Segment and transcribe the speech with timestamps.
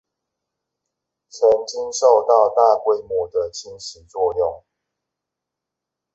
[1.29, 4.63] 曾經受到大規模的侵蝕作用